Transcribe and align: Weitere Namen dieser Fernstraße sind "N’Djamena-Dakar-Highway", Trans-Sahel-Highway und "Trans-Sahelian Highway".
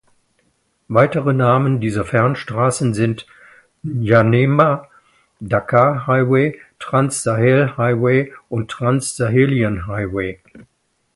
Weitere 0.87 1.31
Namen 1.31 1.79
dieser 1.79 2.03
Fernstraße 2.03 2.91
sind 2.95 3.27
"N’Djamena-Dakar-Highway", 3.83 6.59
Trans-Sahel-Highway 6.79 8.33
und 8.49 8.71
"Trans-Sahelian 8.71 9.85
Highway". 9.85 10.39